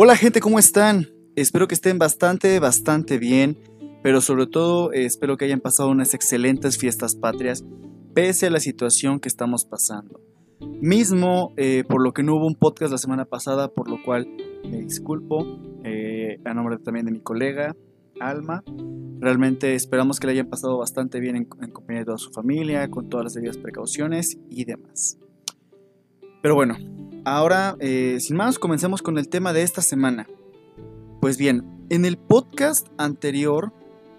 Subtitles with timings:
[0.00, 1.08] Hola gente, ¿cómo están?
[1.34, 3.58] Espero que estén bastante, bastante bien,
[4.00, 7.64] pero sobre todo eh, espero que hayan pasado unas excelentes fiestas patrias,
[8.14, 10.20] pese a la situación que estamos pasando.
[10.80, 14.28] Mismo, eh, por lo que no hubo un podcast la semana pasada, por lo cual
[14.70, 15.44] me disculpo,
[15.82, 17.74] eh, a nombre también de mi colega,
[18.20, 18.62] Alma.
[19.18, 22.88] Realmente esperamos que le hayan pasado bastante bien en, en compañía de toda su familia,
[22.88, 25.18] con todas las debidas precauciones y demás.
[26.40, 26.76] Pero bueno,
[27.30, 30.26] Ahora, eh, sin más, comencemos con el tema de esta semana.
[31.20, 33.70] Pues bien, en el podcast anterior,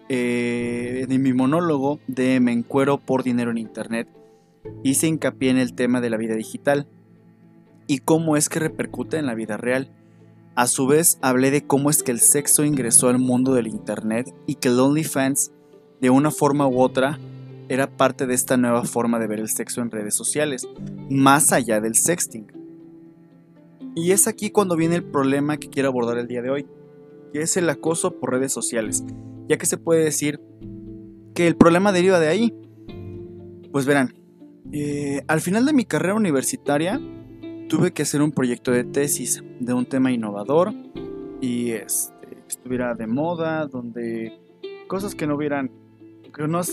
[0.09, 4.08] eh, en mi monólogo de Me encuero por dinero en Internet,
[4.84, 6.88] hice hincapié en el tema de la vida digital
[7.88, 9.89] y cómo es que repercute en la vida real.
[10.53, 14.31] A su vez, hablé de cómo es que el sexo ingresó al mundo del Internet
[14.45, 15.52] y que el OnlyFans,
[16.00, 17.17] de una forma u otra,
[17.70, 20.67] era parte de esta nueva forma de ver el sexo en redes sociales,
[21.09, 22.59] más allá del sexting.
[24.00, 26.66] Y es aquí cuando viene el problema que quiero abordar el día de hoy,
[27.33, 29.03] que es el acoso por redes sociales,
[29.50, 30.39] ya que se puede decir
[31.36, 32.53] que el problema deriva de ahí.
[33.73, 34.14] Pues verán,
[34.72, 36.97] eh, al final de mi carrera universitaria
[37.67, 40.73] tuve que hacer un proyecto de tesis de un tema innovador
[41.41, 44.39] y este, que estuviera de moda, donde
[44.88, 45.72] cosas que no hubieran,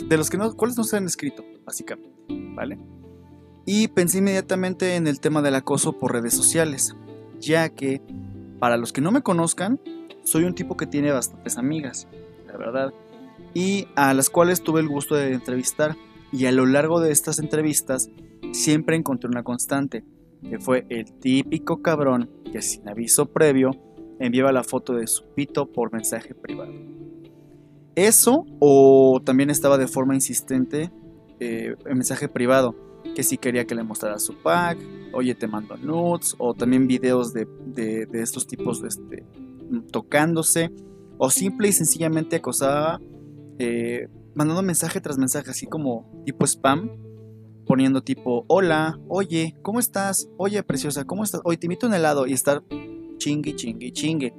[0.08, 2.14] de los que no, cuáles no se han escrito, básicamente,
[2.55, 2.78] ¿vale?
[3.66, 6.94] Y pensé inmediatamente en el tema del acoso por redes sociales
[7.41, 8.01] ya que,
[8.59, 9.81] para los que no me conozcan,
[10.25, 12.09] soy un tipo que tiene bastantes amigas,
[12.47, 12.92] la verdad,
[13.55, 15.97] y a las cuales tuve el gusto de entrevistar.
[16.33, 18.11] Y a lo largo de estas entrevistas
[18.53, 20.05] siempre encontré una constante,
[20.42, 23.70] que fue el típico cabrón que sin aviso previo
[24.19, 26.73] enviaba la foto de su pito por mensaje privado.
[27.95, 30.91] Eso o también estaba de forma insistente
[31.41, 32.75] eh, en mensaje privado,
[33.17, 34.78] que si quería que le mostrara su pack,
[35.14, 37.48] oye, te mando nudes, o también videos de,
[38.12, 39.25] estos tipos este,
[39.90, 40.70] tocándose,
[41.17, 43.01] o simple y sencillamente acosaba,
[43.58, 46.90] eh, mandando mensaje tras mensaje, así como tipo spam,
[47.67, 50.29] poniendo tipo, hola, oye, ¿cómo estás?
[50.36, 51.40] Oye, preciosa, ¿cómo estás?
[51.45, 52.64] Hoy te invito a un helado y estar
[53.17, 54.35] chingue, chingue, chingue.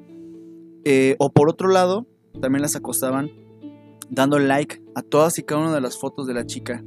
[0.85, 2.05] Eh, o por otro lado,
[2.39, 3.31] también las acosaban
[4.11, 6.83] dando like a todas y cada una de las fotos de la chica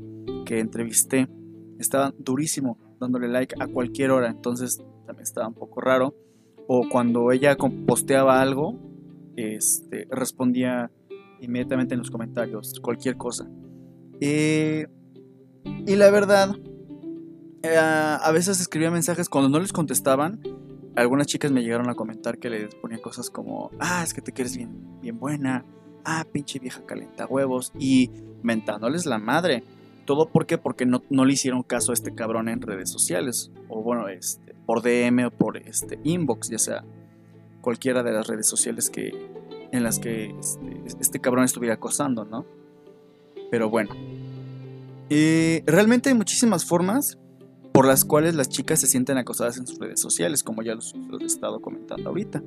[0.47, 1.29] que entrevisté.
[1.81, 6.15] Estaba durísimo dándole like a cualquier hora, entonces también estaba un poco raro.
[6.69, 8.79] O cuando ella posteaba algo,
[9.37, 10.91] este, respondía
[11.41, 13.49] inmediatamente en los comentarios, cualquier cosa.
[14.21, 14.87] Eh,
[15.87, 16.55] y la verdad,
[17.63, 20.41] eh, a veces escribía mensajes cuando no les contestaban.
[20.97, 24.33] Algunas chicas me llegaron a comentar que les ponía cosas como, ah, es que te
[24.33, 25.65] quieres bien, bien buena,
[26.05, 28.11] ah, pinche vieja calenta huevos, y
[28.43, 29.65] mentándoles la madre.
[30.05, 30.59] ¿Todo por qué?
[30.59, 33.51] Porque no, le hicieron caso a este cabrón en redes sociales.
[33.69, 36.85] O bueno, este, por DM o por este, inbox, ya sea
[37.61, 39.13] cualquiera de las redes sociales que,
[39.73, 42.47] en las que este, este cabrón estuviera acosando, ¿no?
[43.51, 43.91] Pero bueno.
[45.13, 47.19] Eh, realmente hay muchísimas formas
[47.73, 50.95] por las cuales las chicas se sienten acosadas en sus redes sociales, como ya los,
[51.09, 52.43] los he estado comentando ahorita.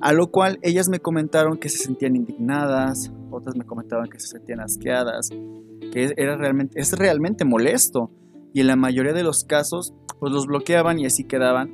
[0.00, 4.28] A lo cual ellas me comentaron que se sentían indignadas, otras me comentaban que se
[4.28, 5.30] sentían asqueadas,
[5.90, 8.10] que era realmente, es realmente molesto.
[8.52, 11.70] Y en la mayoría de los casos, pues los bloqueaban y así quedaban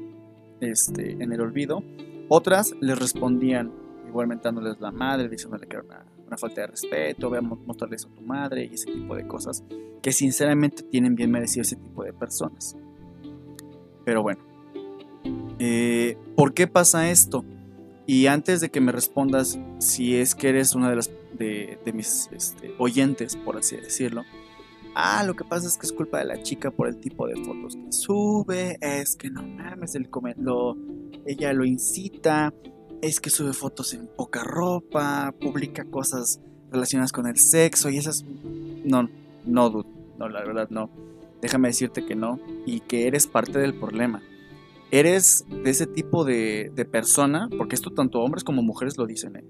[0.60, 1.82] este, en el olvido.
[2.28, 3.72] Otras les respondían
[4.08, 5.84] igualmente dándoles la madre, diciéndole que era
[6.26, 9.62] una, falta de respeto, voy a mostrarles a tu madre y ese tipo de cosas
[10.02, 12.76] que sinceramente tienen bien merecido ese tipo de personas.
[14.04, 14.40] Pero bueno,
[15.58, 17.44] eh, ¿por qué pasa esto?
[18.06, 22.28] Y antes de que me respondas si es que eres una de las de, mis
[22.32, 24.24] este, oyentes, por así decirlo.
[24.94, 27.36] Ah, lo que pasa es que es culpa de la chica por el tipo de
[27.44, 28.78] fotos que sube.
[28.80, 30.08] Es que no mames, el
[30.38, 30.74] lo,
[31.26, 32.54] ella lo incita.
[33.02, 35.34] Es que sube fotos en poca ropa.
[35.38, 37.90] Publica cosas relacionadas con el sexo.
[37.90, 38.24] Y esas.
[38.84, 39.10] No,
[39.44, 39.88] no, dude.
[40.18, 40.88] No, la verdad no.
[41.42, 42.40] Déjame decirte que no.
[42.64, 44.22] Y que eres parte del problema.
[44.90, 47.50] Eres de ese tipo de, de persona.
[47.58, 49.44] Porque esto tanto hombres como mujeres lo dicen, ¿eh?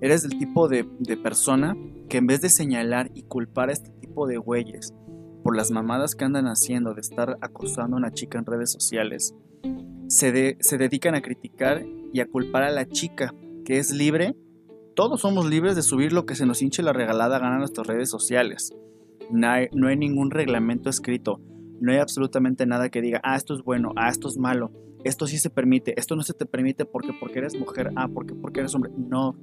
[0.00, 0.84] Eres del tipo de,
[1.22, 1.76] persona
[2.08, 4.94] que en vez de señalar y culpar a este tipo de güeyes
[5.42, 9.34] por las mamadas que andan haciendo de estar acosando a una chica en redes sociales,
[10.06, 13.34] se, se dedican a criticar y a culpar a la chica
[13.64, 14.36] que es libre.
[14.94, 17.86] Todos somos libres de subir lo que se nos hinche la regalada gana en nuestras
[17.86, 18.72] redes sociales.
[19.30, 21.40] No hay, no hay ningún reglamento escrito.
[21.80, 24.72] No hay absolutamente nada que diga, ah, esto es bueno, ah, esto es malo,
[25.04, 28.34] esto sí se permite, esto no se te permite porque, porque eres mujer, ah, porque,
[28.34, 28.90] porque eres hombre.
[28.96, 29.36] No,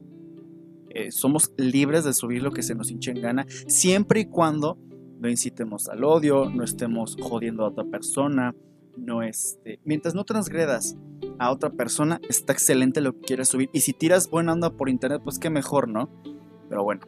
[0.96, 4.78] eh, somos libres de subir lo que se nos hinche en gana, siempre y cuando
[5.20, 8.56] no incitemos al odio, no estemos jodiendo a otra persona,
[8.98, 10.96] no este, mientras no transgredas
[11.38, 13.70] a otra persona, está excelente lo que quieres subir.
[13.74, 16.10] Y si tiras buena onda por internet, pues qué mejor, ¿no?
[16.70, 17.02] Pero bueno.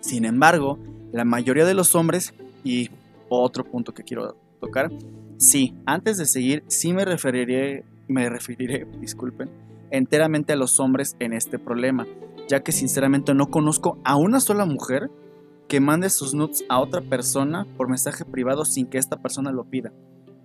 [0.00, 0.78] Sin embargo,
[1.12, 2.90] la mayoría de los hombres, y
[3.28, 4.90] otro punto que quiero tocar,
[5.36, 9.50] sí, antes de seguir, sí me referiré, me referiré, disculpen,
[9.90, 12.06] enteramente a los hombres en este problema,
[12.48, 15.10] ya que sinceramente no conozco a una sola mujer
[15.68, 19.64] que mande sus nudes a otra persona por mensaje privado sin que esta persona lo
[19.64, 19.92] pida.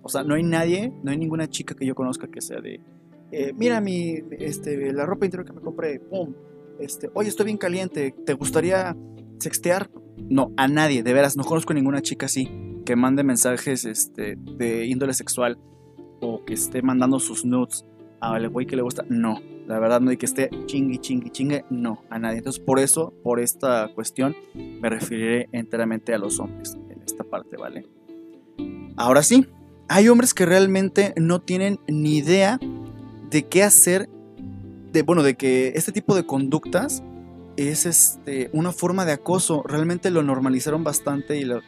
[0.02, 2.80] O sea, no hay nadie, no hay ninguna chica que yo conozca que sea de,
[3.32, 6.34] eh, mira mi, este, la ropa interior que me compré, pum,
[6.78, 8.96] este, oye, estoy bien caliente, ¿te gustaría
[9.38, 9.90] sextear?
[10.28, 12.48] No, a nadie, de veras, no conozco ninguna chica así
[12.84, 15.58] que mande mensajes este, de índole sexual
[16.20, 17.84] o que esté mandando sus nudes
[18.20, 19.04] al güey que le gusta.
[19.08, 22.38] No, la verdad no hay que esté chingui, chingui, chingue, no, a nadie.
[22.38, 27.56] Entonces, por eso, por esta cuestión, me referiré enteramente a los hombres en esta parte,
[27.56, 27.86] ¿vale?
[28.96, 29.46] Ahora sí,
[29.88, 32.58] hay hombres que realmente no tienen ni idea
[33.30, 34.08] de qué hacer,
[34.92, 37.02] de, bueno, de que este tipo de conductas
[37.56, 39.62] es este, una forma de acoso.
[39.62, 41.60] Realmente lo normalizaron bastante y, lo,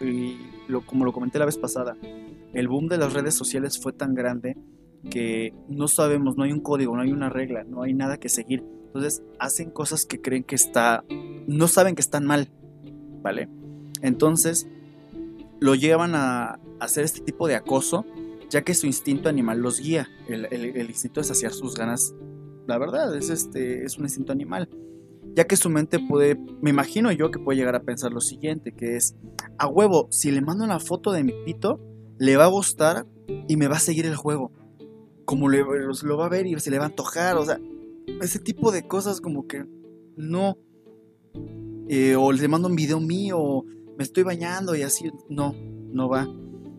[0.86, 1.96] como lo comenté la vez pasada,
[2.52, 4.56] el boom de las redes sociales fue tan grande
[5.10, 8.28] que no sabemos, no hay un código, no hay una regla, no hay nada que
[8.28, 8.64] seguir.
[8.86, 11.04] Entonces hacen cosas que creen que está,
[11.46, 12.50] no saben que están mal,
[13.22, 13.48] ¿vale?
[14.02, 14.66] Entonces
[15.60, 18.04] lo llevan a hacer este tipo de acoso,
[18.50, 20.08] ya que su instinto animal los guía.
[20.28, 22.14] El, instinto de saciar sus ganas,
[22.66, 24.68] la verdad, es, este, es un instinto animal.
[25.34, 28.72] Ya que su mente puede, me imagino yo que puede llegar a pensar lo siguiente,
[28.72, 29.16] que es,
[29.56, 31.80] a huevo, si le mando una foto de mi pito,
[32.18, 33.06] le va a gustar
[33.48, 34.52] y me va a seguir el juego
[35.24, 37.58] como le, lo va a ver y se le va a antojar, o sea,
[38.20, 39.64] ese tipo de cosas como que
[40.16, 40.58] no.
[41.88, 43.64] Eh, o le mando un video mío,
[43.96, 45.54] me estoy bañando y así, no,
[45.92, 46.28] no va.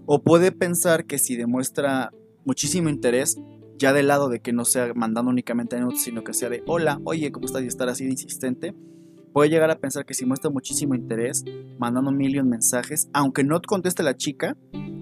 [0.06, 2.12] O puede pensar que si demuestra
[2.46, 3.38] muchísimo interés,
[3.78, 7.00] ya del lado de que no sea mandando únicamente notas, sino que sea de hola,
[7.04, 7.64] oye, ¿cómo estás?
[7.64, 8.74] y estar así de insistente,
[9.34, 11.44] puede llegar a pensar que si muestra muchísimo interés,
[11.80, 14.58] mandando un millón mensajes, aunque no conteste la chica,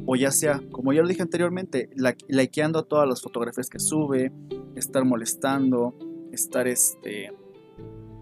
[0.06, 1.89] o ya sea, como ya lo dije anteriormente,
[2.27, 4.31] likeando todas las fotografías que sube,
[4.75, 5.95] estar molestando,
[6.31, 7.31] estar este,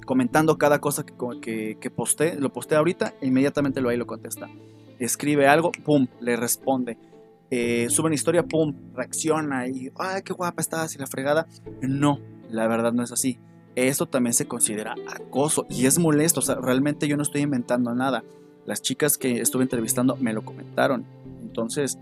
[0.05, 4.49] comentando cada cosa que, que, posté, lo posté ahorita, inmediatamente lo ahí lo contesta.
[4.99, 6.97] Escribe algo, pum, le responde.
[7.51, 11.47] Eh, sube una historia, pum, reacciona y, ay, qué guapa estás y la fregada.
[11.81, 13.39] No, la verdad no es así.
[13.75, 17.93] Esto también se considera acoso y es molesto, o sea, realmente yo no estoy inventando
[17.95, 18.23] nada.
[18.65, 21.05] Las chicas que estuve entrevistando me lo comentaron
[21.49, 21.97] entonces,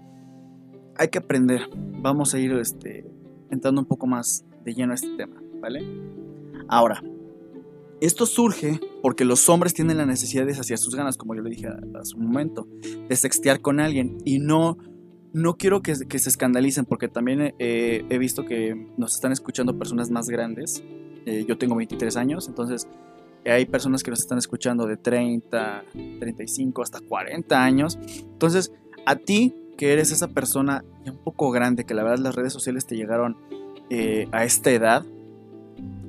[0.97, 1.61] hay que aprender.
[2.01, 3.05] Vamos a ir este,
[3.49, 5.83] entrando un poco más de lleno a este tema, ¿vale?
[6.67, 7.01] Ahora,
[8.01, 11.49] esto surge porque los hombres tienen la necesidad de saciar sus ganas, como yo le
[11.49, 11.67] dije
[11.99, 12.67] hace un momento,
[13.07, 14.77] de sextear con alguien y no,
[15.33, 20.11] no quiero que, se escandalicen porque también eh, he visto que nos están escuchando personas
[20.11, 20.83] más grandes.
[21.25, 22.87] Eh, yo tengo 23 años, entonces
[23.45, 25.85] hay personas que nos están escuchando de 30,
[26.19, 27.97] 35 hasta 40 años.
[28.21, 28.73] Entonces,
[29.07, 32.51] a ti, que eres esa persona ya un poco grande, que la verdad las redes
[32.51, 33.37] sociales te llegaron
[33.89, 35.05] eh, a esta edad,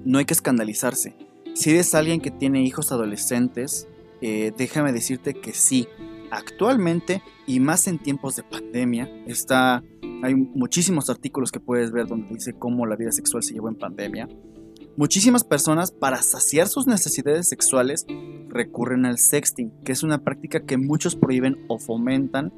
[0.04, 1.14] no hay que escandalizarse.
[1.54, 3.86] Si eres alguien que tiene hijos adolescentes,
[4.20, 5.86] eh, déjame decirte que sí.
[6.32, 9.84] Actualmente, y más en tiempos de pandemia, está,
[10.24, 13.76] hay muchísimos artículos que puedes ver donde dice cómo la vida sexual se llevó en
[13.76, 14.28] pandemia.
[14.96, 18.06] Muchísimas personas para saciar sus necesidades sexuales
[18.48, 22.52] recurren al sexting, que es una práctica que muchos prohíben o fomentan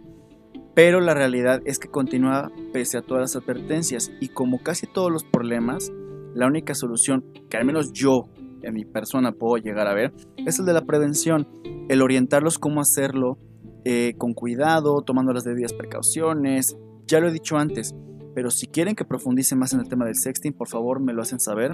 [0.74, 5.10] pero la realidad es que continúa pese a todas las advertencias y como casi todos
[5.10, 5.92] los problemas,
[6.34, 8.28] la única solución que al menos yo
[8.62, 11.48] en mi persona puedo llegar a ver es el de la prevención,
[11.88, 13.38] el orientarlos cómo hacerlo
[13.84, 16.76] eh, con cuidado, tomando las debidas precauciones.
[17.06, 17.94] Ya lo he dicho antes,
[18.34, 21.22] pero si quieren que profundice más en el tema del sexting, por favor me lo
[21.22, 21.72] hacen saber.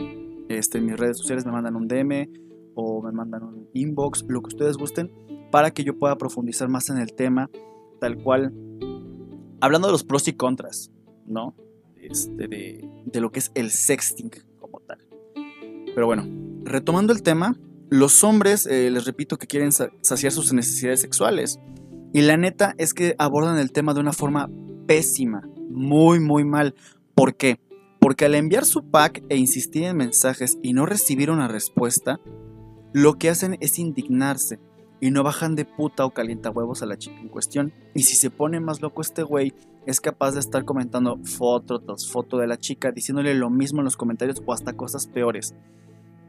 [0.49, 2.29] Este, en mis redes sociales me mandan un DM
[2.75, 5.11] o me mandan un inbox, lo que ustedes gusten,
[5.51, 7.51] para que yo pueda profundizar más en el tema,
[8.01, 8.53] tal cual
[9.61, 10.91] hablando de los pros y contras,
[11.27, 11.55] ¿no?
[11.97, 14.99] Este, de, lo que es el sexting como tal.
[15.95, 16.27] Pero bueno,
[16.65, 17.57] retomando el tema,
[17.91, 21.59] los hombres, eh, les repito, que quieren saciar sus necesidades sexuales.
[22.13, 24.49] Y la neta es que abordan el tema de una forma
[24.87, 26.75] pésima, muy, muy mal.
[27.15, 27.61] ¿Por qué?
[27.99, 32.21] Porque al enviar su pack e insistir en mensajes y no recibir una respuesta,
[32.93, 34.61] lo que hacen es indignarse
[35.01, 37.73] y no bajan de puta o calienta huevos a la chica en cuestión.
[37.95, 39.53] Y si se pone más loco este güey,
[39.87, 43.85] es capaz de estar comentando foto tras foto de la chica, diciéndole lo mismo en
[43.85, 45.55] los comentarios o hasta cosas peores.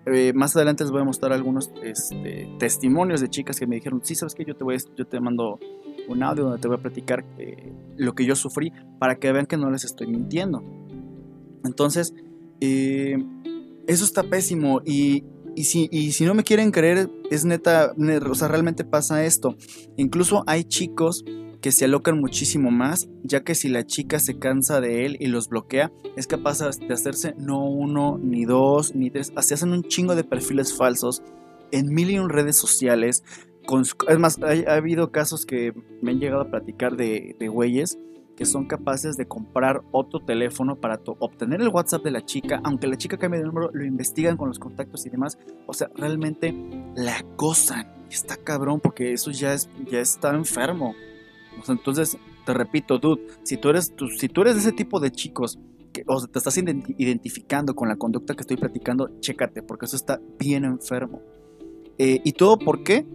[0.05, 4.01] Eh, más adelante les voy a mostrar algunos este, testimonios de chicas que me dijeron,
[4.03, 4.63] sí, sabes que yo te
[4.95, 5.59] yo te mando
[6.07, 9.47] un audio donde te voy a platicar eh, lo que yo sufrí para que vean
[9.47, 10.63] que no les estoy mintiendo.
[11.65, 12.13] Entonces,
[12.59, 13.17] Eh,
[13.87, 15.23] eso está pésimo y,
[15.65, 17.93] si, y si no me quieren creer, es neta,
[18.29, 19.55] o sea, realmente pasa esto.
[19.95, 21.23] Incluso hay chicos
[21.61, 25.27] que se alocan muchísimo más, ya que si la chica se cansa de él y
[25.27, 29.83] los bloquea, es capaz de hacerse no uno, ni dos, ni tres, se hacen un
[29.83, 31.23] chingo de perfiles falsos
[31.71, 33.23] en mil y un redes sociales.
[34.07, 37.97] es más, ha, habido casos que me han llegado a platicar de, de güeyes
[38.37, 42.87] que son capaces de comprar otro teléfono para obtener el WhatsApp de la chica, aunque
[42.87, 45.37] la chica cambie de número, lo investigan con los contactos y demás.
[45.65, 46.55] O sea, realmente
[46.95, 47.91] la acosan.
[48.09, 50.95] Está cabrón porque eso ya, es, ya está enfermo
[51.67, 55.59] entonces, te repito, dude, si tú eres, si tú eres de ese tipo de chicos
[55.91, 60.21] que, o te estás identificando con la conducta que estoy platicando, chécate, porque eso está
[60.39, 61.21] bien enfermo.
[61.97, 63.05] Eh, ¿Y todo por qué?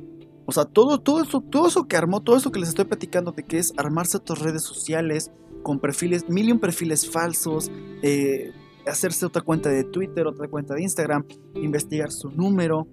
[0.46, 3.32] O sea, todo, todo, eso, todo eso que armó, todo eso que les estoy platicando
[3.32, 5.30] de que es armarse otras redes sociales
[5.62, 7.70] con perfiles, mil perfiles falsos,
[8.02, 8.52] eh,
[8.87, 12.88] hacerse otra cuenta de Twitter, otra cuenta de Instagram, investigar su número.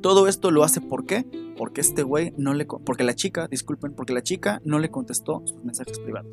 [0.00, 1.26] Todo esto lo hace ¿por qué?
[1.56, 2.66] porque este güey no le...
[2.66, 6.30] Porque la chica, disculpen, porque la chica no le contestó sus mensajes privados.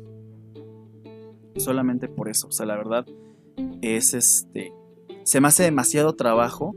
[1.56, 2.48] Solamente por eso.
[2.48, 3.06] O sea, la verdad
[3.82, 4.72] es este...
[5.24, 6.76] Se me hace demasiado trabajo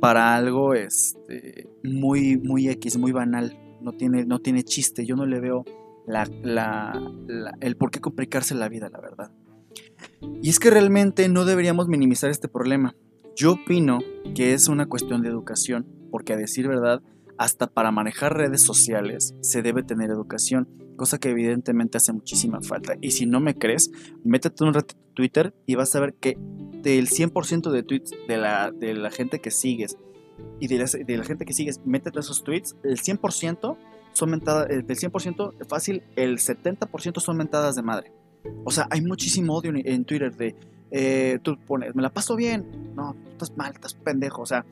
[0.00, 3.58] para algo este, muy, muy X, muy banal.
[3.80, 5.04] No tiene, no tiene chiste.
[5.06, 5.64] Yo no le veo
[6.06, 6.92] la,
[7.60, 9.32] el por qué complicarse la vida, la verdad.
[10.42, 12.94] Y es que realmente no deberíamos minimizar este problema.
[13.34, 13.98] Yo opino
[14.34, 17.02] que es una cuestión de educación, porque a decir verdad,
[17.38, 22.94] hasta para manejar redes sociales se debe tener educación, cosa que evidentemente hace muchísima falta.
[23.00, 23.90] Y si no me crees,
[24.24, 26.36] métete un rato en Twitter y vas a ver que
[26.82, 29.96] del 100% de tweets de la, de la gente que sigues
[30.60, 30.78] y de
[31.16, 33.76] la, gente que sigues, métete esos tweets, el 100%
[34.12, 38.12] son mentadas, del 100% fácil, el 70% son mentadas de madre.
[38.64, 40.54] O sea, hay muchísimo odio en, Twitter de,
[40.90, 44.64] eh, tú pones, me la paso bien, no, estás mal, estás pendejo, o sea,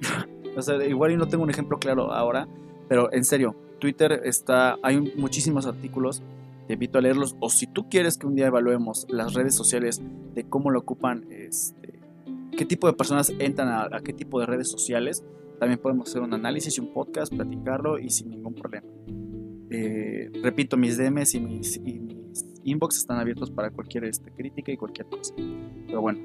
[0.56, 2.46] O sea, igual y no tengo un ejemplo claro ahora,
[2.88, 6.22] pero en serio, Twitter está, hay muchísimos artículos,
[6.68, 10.00] te invito a leerlos, o si tú quieres que un día evaluemos las redes sociales
[10.36, 11.98] de cómo lo ocupan, este,
[12.56, 15.24] qué tipo de personas entran a, qué tipo de redes sociales,
[15.58, 18.86] también podemos hacer un análisis un podcast, platicarlo y sin ningún problema.
[19.70, 21.80] Eh, repito, mis DMs y mis,
[22.62, 25.34] inbox están abiertos para cualquier este, crítica y cualquier cosa.
[25.88, 26.20] Pero bueno,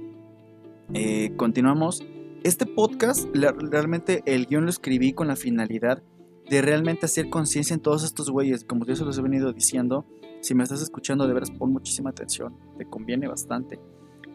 [0.93, 2.05] eh, continuamos
[2.43, 6.03] este podcast, realmente el guion lo escribí con la finalidad
[6.50, 8.63] de realmente hacer conciencia en todos estos güeyes.
[8.63, 10.06] Como yo se los he venido diciendo,
[10.42, 12.56] si me estás escuchando, de veras pon muchísima atención.
[12.77, 13.80] Te conviene bastante.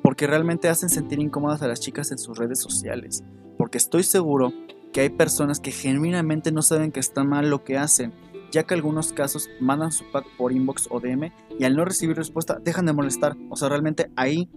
[0.02, 3.24] Porque realmente hacen sentir incómodas a las chicas en sus redes sociales.
[3.56, 4.52] Porque estoy seguro
[4.92, 8.12] que hay personas que genuinamente no saben que está mal lo que hacen.
[8.50, 12.16] Ya que algunos casos mandan su pack por inbox o DM y al no recibir
[12.16, 13.36] respuesta dejan de molestar.
[13.48, 14.50] O sea, realmente ahí,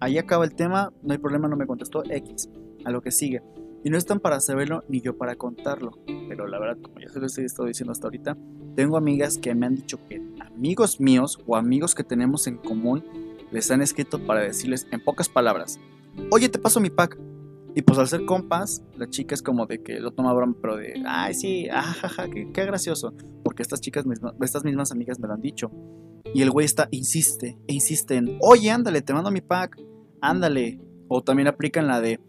[0.00, 2.48] ahí acaba el tema, no hay problema, no me contestó X
[2.86, 3.42] a lo que sigue.
[3.84, 5.98] Y no están para saberlo ni yo para contarlo.
[6.28, 8.36] Pero la verdad, como ya se lo he estado diciendo hasta ahorita,
[8.76, 13.04] tengo amigas que me han dicho que amigos míos o amigos que tenemos en común
[13.50, 15.78] les han escrito para decirles en pocas palabras,
[16.30, 17.18] oye, te paso mi pack.
[17.74, 20.76] Y pues al ser compas, la chica es como de que lo toma broma, pero
[20.76, 23.14] de, ay, sí, ajaja, qué, qué gracioso.
[23.42, 24.04] Porque estas chicas,
[24.42, 25.70] estas mismas amigas me lo han dicho.
[26.34, 29.78] Y el güey está, insiste, e insiste en, oye, ándale, te mando mi pack,
[30.20, 30.80] ándale.
[31.08, 32.20] O también aplican la de,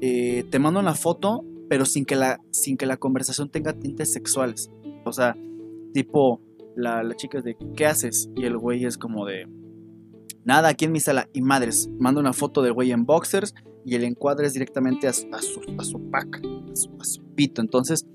[0.00, 4.12] eh, te mando una foto, pero sin que, la, sin que la conversación tenga tintes
[4.12, 4.70] sexuales.
[5.04, 5.36] O sea,
[5.92, 6.40] tipo,
[6.76, 8.30] la, chica es de, ¿qué haces?
[8.36, 9.48] Y el güey es como de,
[10.44, 11.28] nada, aquí en mi sala.
[11.32, 15.12] Y madres, manda una foto del güey en boxers y el encuadre es directamente a,
[15.12, 16.42] su, a su pack,
[17.00, 17.60] a su, pito.
[17.60, 18.06] Entonces,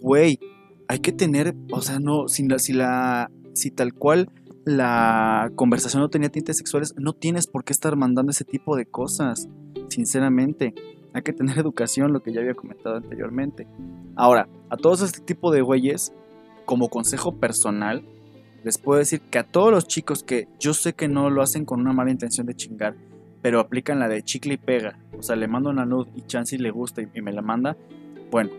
[0.00, 0.38] güey,
[0.86, 4.30] hay que tener, o sea, no, la, si la, si tal cual
[4.64, 8.86] la conversación no tenía tintes sexuales, no tienes por qué estar mandando ese tipo de
[8.86, 9.48] cosas,
[9.88, 10.74] sinceramente.
[11.12, 13.66] Hay que tener educación, lo que ya había comentado anteriormente.
[14.16, 16.12] Ahora, a todos este tipo de güeyes,
[16.64, 18.04] como consejo personal,
[18.64, 21.64] les puedo decir que a todos los chicos que yo sé que no lo hacen
[21.64, 22.94] con una mala intención de chingar,
[23.42, 26.58] pero aplican la de chicle y pega, o sea, le mando una nude y Chansey
[26.58, 27.76] le gusta y, me la manda,
[28.30, 28.50] bueno,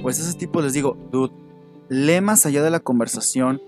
[0.00, 1.32] pues a ese tipo les digo, dude,
[1.88, 3.60] lee más allá de la conversación,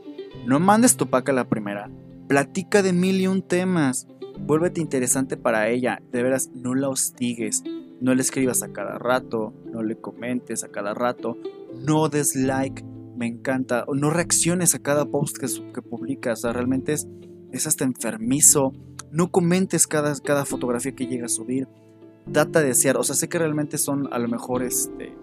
[0.47, 1.91] no mandes tu paca a la primera,
[2.29, 4.07] platica de mil y un temas,
[4.39, 7.65] vuélvete interesante para ella, de veras, no la hostigues,
[8.03, 11.39] no le escribas a cada rato, no le comentes a cada rato,
[11.87, 12.83] no des like,
[13.17, 17.07] me encanta, no reacciones a cada post que, que publicas, o sea, realmente es,
[17.53, 18.73] es hasta enfermizo,
[19.13, 21.69] no comentes cada, cada fotografía que llega a subir,
[22.27, 25.15] data de desear, o sea, sé que realmente son a lo mejor este,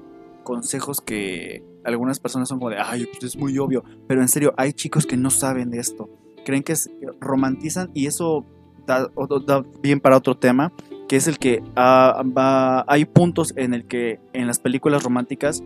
[0.43, 4.53] consejos que algunas personas son como de, ay, pues es muy obvio, pero en serio,
[4.55, 6.09] hay chicos que no saben de esto,
[6.45, 6.75] creen que
[7.19, 8.45] romantizan y eso
[8.87, 10.71] da bien para otro tema,
[11.09, 15.63] que es el que ah, va, hay puntos en el que en las películas románticas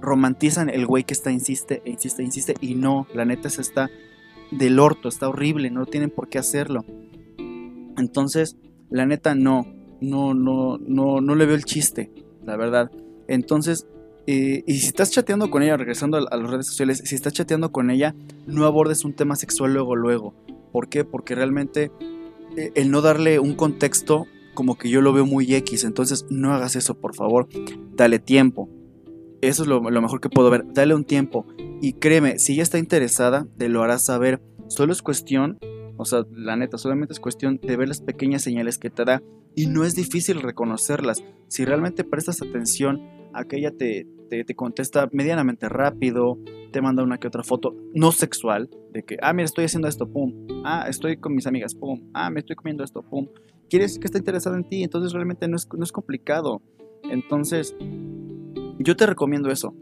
[0.00, 3.90] romantizan el güey que está insiste, insiste, insiste, y no, la neta se está
[4.50, 6.84] del orto, está horrible, no tienen por qué hacerlo.
[7.98, 8.56] Entonces,
[8.88, 9.66] la neta no,
[10.00, 12.10] no, no, no, no le veo el chiste,
[12.42, 12.90] la verdad.
[13.28, 13.86] Entonces,
[14.26, 17.70] eh, y si estás chateando con ella, regresando a, las redes sociales, si estás chateando
[17.70, 18.14] con ella,
[18.46, 20.34] no abordes un tema sexual luego, luego.
[20.72, 21.04] ¿Por qué?
[21.04, 21.90] Porque realmente
[22.56, 24.26] eh, el no darle un contexto
[24.56, 27.46] como que yo lo veo muy X, entonces no hagas eso, por favor,
[27.94, 28.68] dale tiempo.
[29.40, 30.64] Eso es lo, mejor que puedo ver.
[30.72, 31.46] Dale un tiempo.
[31.80, 34.42] Y créeme, si ella está interesada, te lo hará saber.
[34.66, 35.58] Solo es cuestión,
[35.96, 39.22] o sea, la neta, solamente es cuestión de ver las pequeñas señales que te da.
[39.54, 41.22] Y no es difícil reconocerlas.
[41.48, 46.38] Si realmente prestas atención a que ella te, te, te contesta medianamente rápido,
[46.72, 50.08] te manda una que otra foto no sexual, de que, ah, mira, estoy haciendo esto,
[50.08, 50.46] pum.
[50.64, 52.10] Ah, estoy con mis amigas, pum.
[52.14, 53.28] Ah, me estoy comiendo esto, pum.
[53.68, 56.62] Quiere decir que está interesada en ti, entonces realmente no es, no es complicado.
[57.10, 57.76] Entonces,
[58.78, 59.74] yo te recomiendo eso.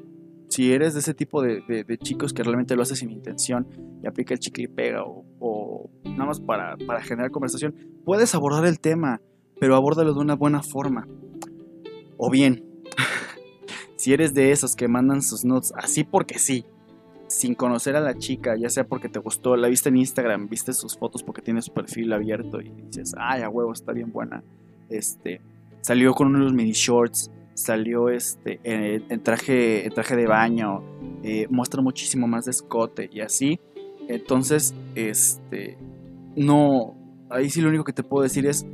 [0.48, 3.66] Si eres de ese tipo de, chicos que realmente lo haces sin intención
[4.02, 7.74] y aplica el chicle y pega o, nada más para, generar conversación,
[8.04, 9.20] puedes abordar el tema,
[9.58, 11.08] pero abórdalo de una buena forma.
[12.16, 12.64] O bien,
[14.04, 16.66] si eres de esos que mandan sus notes así porque sí,
[17.26, 20.74] sin conocer a la chica, ya sea porque te gustó, la viste en Instagram, viste
[20.74, 24.44] sus fotos porque tiene su perfil abierto y dices, ay, a huevo, está bien buena.
[24.90, 25.40] Este,
[25.80, 30.82] salió con unos mini shorts, salió este, en, traje, traje de baño,
[31.22, 33.58] eh, muestra muchísimo más de escote y así.
[34.06, 35.78] Entonces, este,
[36.36, 36.94] no,
[37.30, 38.66] ahí sí lo único que te puedo decir es,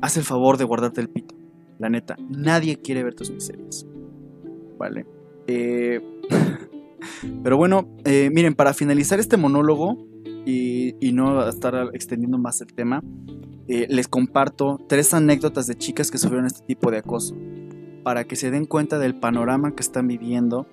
[0.00, 1.34] haz el favor de guardarte el pito.
[1.78, 3.86] La neta, nadie quiere ver tus miserias.
[4.78, 5.06] Vale.
[5.46, 6.00] Eh,
[7.42, 10.06] pero bueno, eh, miren, para finalizar este monólogo
[10.46, 13.02] y, y, no estar extendiendo más el tema,
[13.66, 17.36] les comparto tres anécdotas de chicas que sufrieron este tipo de acoso
[18.02, 20.66] para que se den cuenta del panorama que están viviendo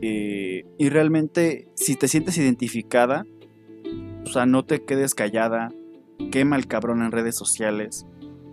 [0.00, 3.26] eh, y realmente si te sientes identificada,
[4.24, 5.72] o sea, no te quedes callada,
[6.30, 8.06] quema el cabrón en redes sociales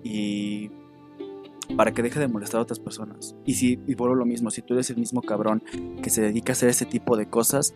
[0.03, 0.71] y
[1.75, 3.36] para que deje de molestar a otras personas.
[3.45, 5.63] Y si, y por lo mismo, si tú eres el mismo cabrón
[6.01, 7.73] que se dedica a hacer ese tipo de cosas,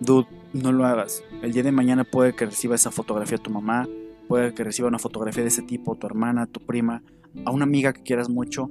[0.00, 1.22] dude, no lo hagas.
[1.42, 3.88] El día de mañana puede que reciba esa fotografía tu mamá,
[4.28, 7.02] puede que reciba una fotografía de ese tipo, tu hermana, tu prima,
[7.44, 8.70] a una amiga que quieras mucho,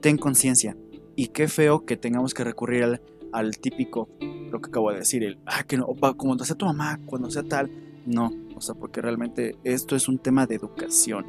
[0.00, 0.76] ten conciencia.
[1.16, 3.00] Y qué feo que tengamos que recurrir
[3.32, 4.08] al, típico,
[4.50, 5.86] lo que acabo de decir, el, ah, que no,
[6.16, 7.70] cuando sea tu mamá, cuando sea tal.
[8.06, 11.26] No, o sea, porque realmente esto es un tema de educación,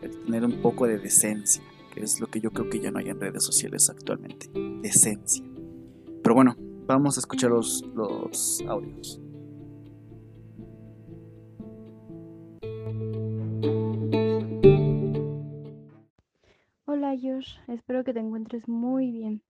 [0.00, 1.62] el tener un poco de decencia,
[1.96, 4.50] es lo que yo creo que ya no hay en redes sociales actualmente.
[4.82, 5.44] Decencia.
[6.22, 9.20] Pero bueno, vamos a escuchar los, los audios.
[17.68, 19.42] espero que te encuentres muy bien.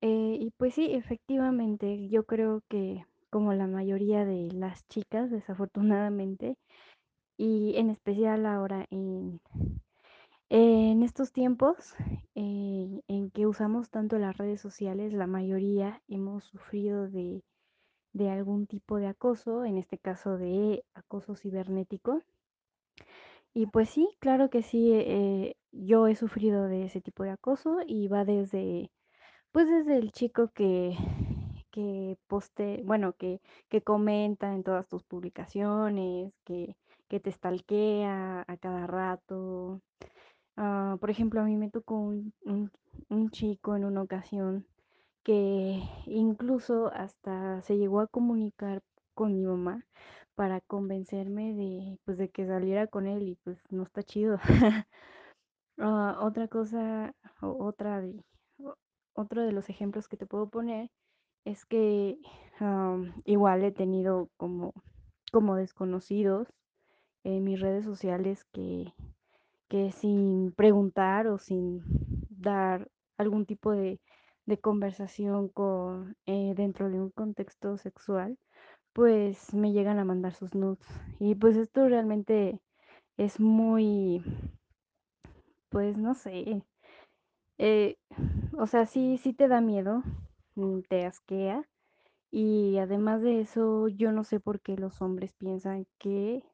[0.00, 6.56] Eh, y pues sí, efectivamente, yo creo que como la mayoría de las chicas, desafortunadamente,
[7.36, 9.40] y en especial ahora en,
[10.50, 11.94] en estos tiempos
[12.34, 17.42] eh, en que usamos tanto las redes sociales, la mayoría hemos sufrido de,
[18.12, 22.22] de algún tipo de acoso, en este caso de acoso cibernético.
[23.54, 27.78] Y pues sí, claro que sí, eh, yo he sufrido de ese tipo de acoso
[27.86, 28.90] y va desde,
[29.52, 30.96] pues desde el chico que,
[31.70, 36.76] que poste, bueno, que, que comenta en todas tus publicaciones, que,
[37.08, 39.80] que te stalkea a cada rato.
[40.60, 42.32] Ah, por ejemplo, a mí me tocó un,
[43.08, 44.66] un chico en una ocasión
[45.24, 48.82] que incluso hasta se llegó a comunicar
[49.14, 49.86] con mi mamá
[50.34, 54.38] para convencerme de, pues, de que saliera con él y pues no está chido.
[55.78, 58.24] Ah, otra cosa, otra de,
[59.14, 60.90] otro de los ejemplos que te puedo poner
[61.44, 62.18] es que
[63.24, 64.74] igual he tenido como,
[65.32, 66.48] como desconocidos
[67.24, 68.92] en mis redes sociales que,
[69.68, 71.82] que sin preguntar o sin
[72.30, 74.00] dar algún tipo de,
[74.62, 78.38] conversación con, eh, dentro de un contexto sexual,
[78.94, 80.86] pues me llegan a mandar sus nudes.
[81.20, 82.60] Y pues esto realmente
[83.18, 84.22] es muy,
[85.70, 86.62] pues no sé,
[87.58, 87.96] eh,
[88.56, 90.02] o sea, sí, sí te da miedo,
[90.54, 91.68] mm, te asquea.
[92.30, 96.44] Y además de eso, yo no sé por qué los hombres piensan que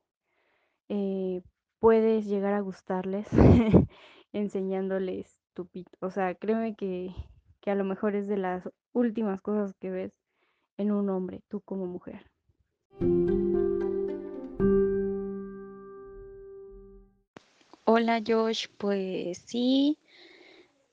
[0.88, 1.42] eh,
[1.84, 3.28] puedes llegar a gustarles
[4.32, 5.90] enseñándoles tu pito.
[6.00, 7.14] O sea, créeme que,
[7.60, 10.18] que a lo mejor es de las últimas cosas que ves
[10.78, 12.24] en un hombre, tú como mujer.
[17.84, 19.98] Hola Josh, pues sí,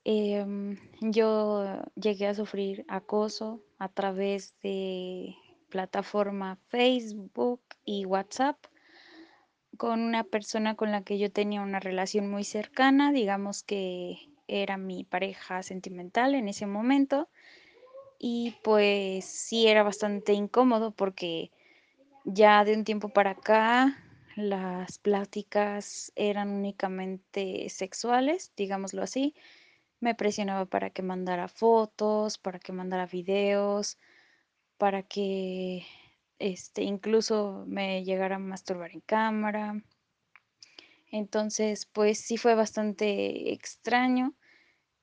[0.04, 5.36] Em, yo llegué a sufrir acoso a través de
[5.70, 8.58] plataforma Facebook y WhatsApp
[9.82, 14.78] con una persona con la que yo tenía una relación muy cercana, digamos que era
[14.78, 17.30] mi pareja sentimental en ese momento
[18.20, 21.50] y pues sí era bastante incómodo porque
[22.26, 23.98] ya de un tiempo para acá
[24.36, 29.34] las pláticas eran únicamente sexuales, digámoslo así.
[30.00, 33.98] Me presionaba para que mandara fotos, para que mandara videos,
[34.78, 35.88] para que
[36.42, 39.82] este, incluso me llegara a masturbar en cámara.
[41.12, 44.34] Entonces, pues sí fue bastante extraño.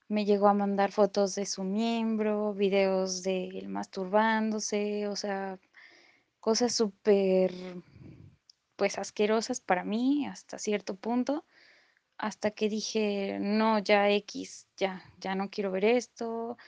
[0.09, 5.59] Me llegó a mandar fotos de su miembro, videos de él masturbándose, o sea,
[6.41, 7.53] cosas súper,
[8.77, 11.45] pues asquerosas para mí hasta cierto punto,
[12.17, 16.59] hasta que dije, no, ya X, ya, ya no quiero ver esto.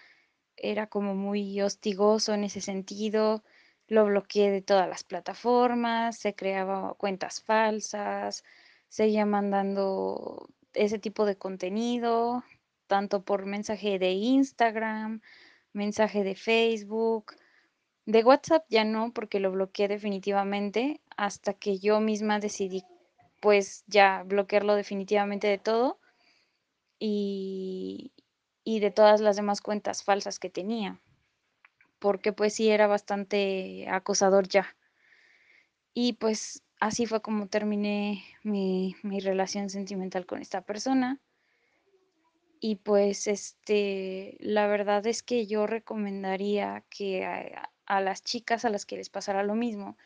[0.56, 3.42] Era como muy hostigoso en ese sentido.
[3.90, 8.44] Lo bloqueé de todas las plataformas, se creaba cuentas falsas,
[8.88, 12.44] seguía mandando ese tipo de contenido,
[12.86, 15.20] tanto por mensaje de Instagram,
[15.72, 17.34] mensaje de Facebook,
[18.06, 22.84] de WhatsApp ya no, porque lo bloqueé definitivamente hasta que yo misma decidí
[23.40, 25.98] pues ya bloquearlo definitivamente de todo
[27.00, 28.12] y,
[28.62, 31.00] y de todas las demás cuentas falsas que tenía,
[32.00, 34.76] porque pues sí era bastante acosador ya.
[35.94, 41.20] Y pues así fue como terminé mi, mi relación sentimental con esta persona.
[42.58, 48.86] Y pues este, la verdad es que yo recomendaría que a, las chicas a las
[48.86, 49.96] que les pasara lo mismo,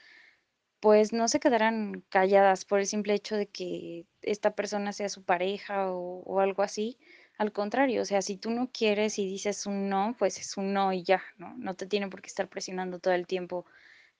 [0.80, 5.24] pues no se quedaran calladas por el simple hecho de que esta persona sea su
[5.24, 6.98] pareja o, o algo así.
[7.36, 10.72] Al contrario, o sea, si tú no quieres y dices un no, pues es un
[10.72, 11.54] no y ya, ¿no?
[11.56, 13.66] No te tienen por qué estar presionando todo el tiempo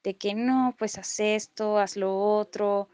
[0.03, 2.91] de que no, pues haz esto, haz lo otro,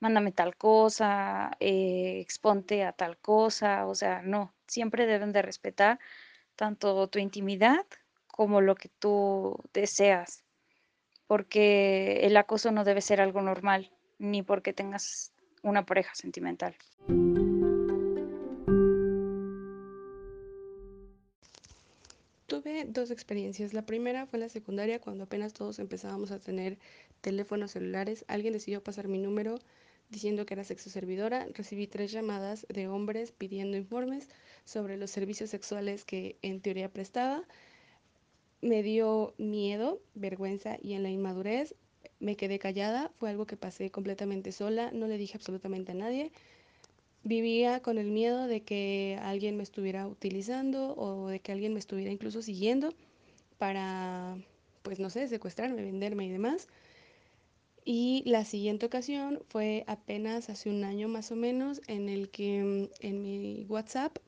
[0.00, 5.98] mándame tal cosa, eh, exponte a tal cosa, o sea, no, siempre deben de respetar
[6.54, 7.84] tanto tu intimidad
[8.26, 10.44] como lo que tú deseas,
[11.26, 16.76] porque el acoso no debe ser algo normal, ni porque tengas una pareja sentimental.
[22.88, 23.74] Dos experiencias.
[23.74, 26.78] La primera fue en la secundaria, cuando apenas todos empezábamos a tener
[27.20, 28.24] teléfonos celulares.
[28.26, 29.60] Alguien decidió pasar mi número
[30.10, 31.46] diciendo que era sexo servidora.
[31.54, 34.28] Recibí tres llamadas de hombres pidiendo informes
[34.64, 37.44] sobre los servicios sexuales que en teoría prestaba.
[38.62, 41.76] Me dio miedo, vergüenza y en la inmadurez
[42.18, 43.12] me quedé callada.
[43.14, 44.90] Fue algo que pasé completamente sola.
[44.90, 46.32] No le dije absolutamente a nadie
[47.26, 51.80] vivía con el miedo de que alguien me estuviera utilizando o de que alguien me
[51.80, 52.94] estuviera incluso siguiendo
[53.58, 54.38] para,
[54.82, 56.68] pues no sé, secuestrarme, venderme y demás.
[57.84, 62.62] Y la siguiente ocasión fue apenas hace un año más o menos en el que
[62.62, 64.18] mm, en mi WhatsApp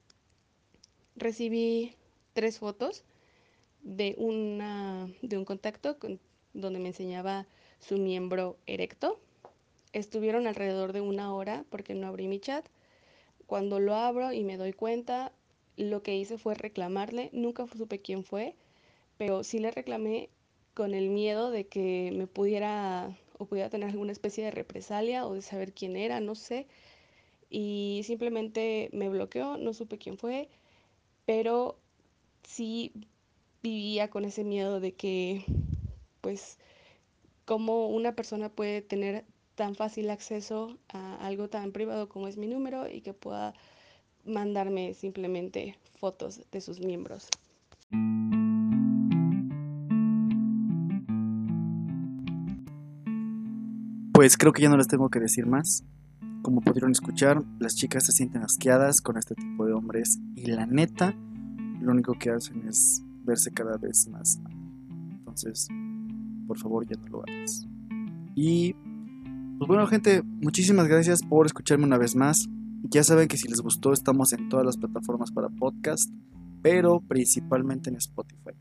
[1.15, 1.95] recibí
[2.33, 3.05] tres fotos
[3.83, 6.19] de, una, de un contacto con,
[6.53, 7.47] donde me enseñaba
[7.79, 9.21] su miembro erecto.
[9.93, 12.69] Estuvieron alrededor de una hora porque no abrí mi chat
[13.49, 15.33] cuando lo abro y me doy cuenta,
[15.79, 17.31] lo que hice fue reclamarle.
[17.33, 18.55] Nunca supe quién fue,
[19.17, 20.29] pero sí le reclamé
[20.75, 25.33] con el miedo de que me pudiera o pudiera tener alguna especie de represalia o
[25.33, 26.67] de saber quién era, no sé.
[27.49, 30.51] Y simplemente me bloqueó, no supe quién fue,
[31.25, 31.79] pero
[32.43, 32.93] sí
[33.63, 35.43] vivía con ese miedo de que,
[36.21, 36.59] pues,
[37.47, 39.25] cómo una persona puede tener
[39.59, 43.55] tan fácil acceso a algo tan privado como es mi número y que pueda
[44.25, 47.27] mandarme simplemente fotos de sus miembros.
[54.13, 55.83] Pues creo que ya no les tengo que decir más.
[56.43, 60.67] Como pudieron escuchar, las chicas se sienten asqueadas con este tipo de hombres y la
[60.67, 61.17] neta,
[61.81, 64.39] lo único que hacen es verse cada vez más
[65.19, 65.67] Entonces,
[66.47, 67.67] por favor, ya no lo hagas.
[68.37, 68.77] Y
[69.59, 72.49] pues bueno, gente, muchísimas gracias por escucharme una vez más.
[72.85, 76.09] Ya saben que si les gustó, estamos en todas las plataformas para podcast,
[76.63, 78.53] pero principalmente en Spotify.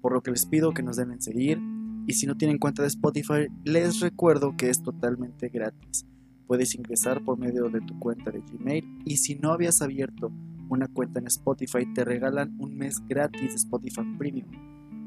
[0.00, 1.58] Por lo que les pido que nos den en seguir.
[2.06, 6.06] Y si no tienen cuenta de Spotify, les recuerdo que es totalmente gratis.
[6.46, 10.32] Puedes ingresar por medio de tu cuenta de Gmail y si no habías abierto
[10.68, 14.48] una cuenta en Spotify, te regalan un mes gratis de Spotify Premium.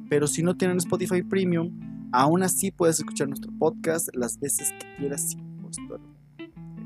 [0.10, 4.96] Pero si no tienen Spotify Premium, Aún así puedes escuchar nuestro podcast las veces que
[4.98, 6.00] quieras sin costo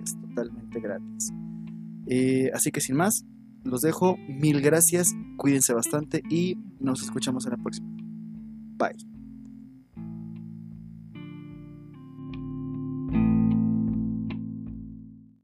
[0.03, 1.31] Es totalmente gratis.
[2.07, 3.25] Eh, así que sin más,
[3.63, 4.17] los dejo.
[4.27, 5.13] Mil gracias.
[5.37, 7.87] Cuídense bastante y nos escuchamos en la próxima.
[8.77, 9.14] Bye.